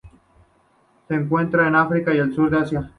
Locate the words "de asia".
2.49-2.89